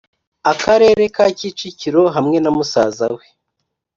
[0.51, 3.25] Akarere ka Kicukiro hamwe na musaza we